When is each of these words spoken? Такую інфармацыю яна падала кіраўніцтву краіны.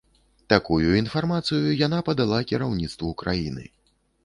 Такую 0.53 0.93
інфармацыю 1.01 1.75
яна 1.85 2.01
падала 2.09 2.41
кіраўніцтву 2.55 3.13
краіны. 3.23 3.71